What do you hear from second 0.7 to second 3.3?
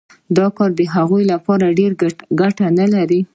د هغوی لپاره ډېره ګټه نلري